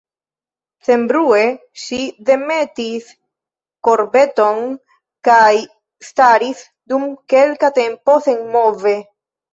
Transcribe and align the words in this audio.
Senbrue 0.85 1.41
ŝi 1.81 1.99
demetis 2.29 3.11
korbeton 3.89 4.65
kaj 5.29 5.53
staris, 6.09 6.65
dum 6.95 7.09
kelka 7.35 7.71
tempo, 7.81 8.17
senmove. 8.31 8.97